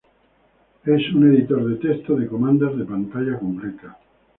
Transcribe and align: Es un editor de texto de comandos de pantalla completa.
Es 0.83 1.13
un 1.13 1.31
editor 1.31 1.63
de 1.63 1.75
texto 1.75 2.15
de 2.15 2.25
comandos 2.25 2.75
de 2.75 2.85
pantalla 2.85 3.37
completa. 3.37 3.99